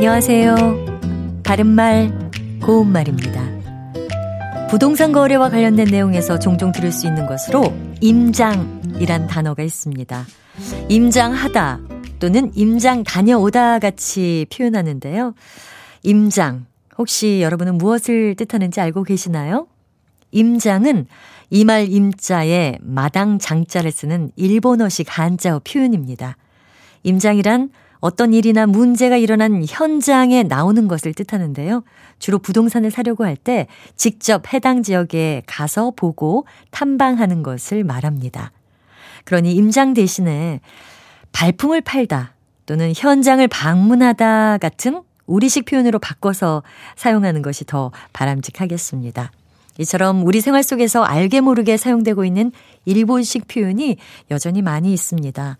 [0.00, 1.42] 안녕하세요.
[1.44, 2.30] 바른말,
[2.62, 4.66] 고운말입니다.
[4.70, 7.62] 부동산 거래와 관련된 내용에서 종종 들을 수 있는 것으로
[8.00, 10.24] 임장이란 단어가 있습니다.
[10.88, 11.80] 임장하다
[12.18, 15.34] 또는 임장 다녀오다 같이 표현하는데요.
[16.02, 16.64] 임장,
[16.96, 19.66] 혹시 여러분은 무엇을 뜻하는지 알고 계시나요?
[20.30, 21.08] 임장은
[21.50, 26.38] 이말 임자에 마당 장자를 쓰는 일본어식 한자어 표현입니다.
[27.02, 27.68] 임장이란
[28.00, 31.84] 어떤 일이나 문제가 일어난 현장에 나오는 것을 뜻하는데요.
[32.18, 38.52] 주로 부동산을 사려고 할 때 직접 해당 지역에 가서 보고 탐방하는 것을 말합니다.
[39.24, 40.60] 그러니 임장 대신에
[41.32, 42.34] 발품을 팔다
[42.66, 46.62] 또는 현장을 방문하다 같은 우리식 표현으로 바꿔서
[46.96, 49.30] 사용하는 것이 더 바람직하겠습니다.
[49.78, 52.52] 이처럼 우리 생활 속에서 알게 모르게 사용되고 있는
[52.84, 53.96] 일본식 표현이
[54.30, 55.56] 여전히 많이 있습니다.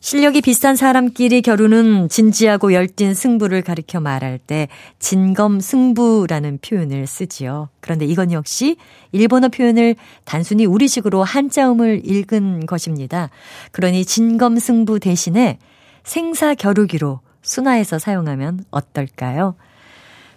[0.00, 4.68] 실력이 비싼 사람끼리 겨루는 진지하고 열띤 승부를 가리켜 말할 때
[4.98, 7.68] 진검 승부라는 표현을 쓰지요.
[7.80, 8.76] 그런데 이건 역시
[9.12, 13.30] 일본어 표현을 단순히 우리식으로 한자음을 읽은 것입니다.
[13.72, 15.58] 그러니 진검 승부 대신에
[16.04, 19.56] 생사 겨루기로 순화해서 사용하면 어떨까요?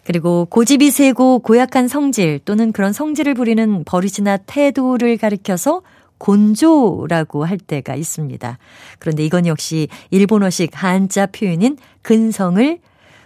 [0.03, 5.83] 그리고 고집이 세고 고약한 성질 또는 그런 성질을 부리는 버릇이나 태도를 가리켜서
[6.21, 8.59] 곤조라고 할 때가 있습니다.
[8.99, 12.79] 그런데 이건 역시 일본어식 한자 표현인 근성을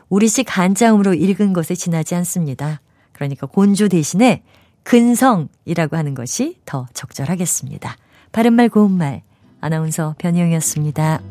[0.07, 2.79] 우리식 한자음으로 읽은 것에 지나지 않습니다.
[3.11, 4.43] 그러니까 곤조 대신에
[4.83, 7.97] 근성이라고 하는 것이 더 적절하겠습니다.
[8.31, 9.23] 바른말 고운말
[9.59, 11.21] 아나운서 변희영이었습니다.